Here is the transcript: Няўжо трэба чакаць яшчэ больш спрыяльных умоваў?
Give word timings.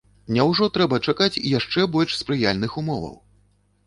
Няўжо 0.35 0.69
трэба 0.77 0.97
чакаць 1.11 1.41
яшчэ 1.57 1.85
больш 1.97 2.15
спрыяльных 2.21 2.79
умоваў? 2.81 3.13